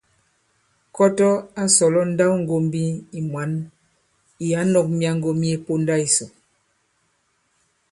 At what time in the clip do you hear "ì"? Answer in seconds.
3.17-3.19, 4.43-4.45